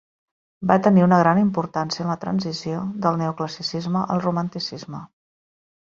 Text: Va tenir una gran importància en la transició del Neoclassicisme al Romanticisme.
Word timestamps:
Va 0.71 0.77
tenir 0.87 1.03
una 1.07 1.19
gran 1.23 1.41
importància 1.41 2.03
en 2.05 2.11
la 2.13 2.17
transició 2.25 2.81
del 3.07 3.23
Neoclassicisme 3.23 4.05
al 4.15 4.27
Romanticisme. 4.29 5.09